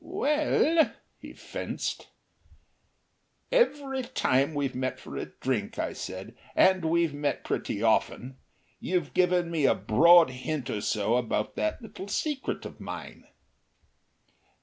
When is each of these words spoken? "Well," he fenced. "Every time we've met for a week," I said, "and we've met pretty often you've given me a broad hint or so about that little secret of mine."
"Well," 0.03 0.93
he 1.19 1.33
fenced. 1.33 2.07
"Every 3.51 4.01
time 4.01 4.55
we've 4.55 4.73
met 4.73 4.99
for 4.99 5.15
a 5.15 5.27
week," 5.45 5.77
I 5.77 5.93
said, 5.93 6.35
"and 6.55 6.83
we've 6.83 7.13
met 7.13 7.43
pretty 7.43 7.83
often 7.83 8.39
you've 8.79 9.13
given 9.13 9.51
me 9.51 9.65
a 9.67 9.75
broad 9.75 10.31
hint 10.31 10.71
or 10.71 10.81
so 10.81 11.17
about 11.17 11.55
that 11.57 11.83
little 11.83 12.07
secret 12.07 12.65
of 12.65 12.79
mine." 12.79 13.27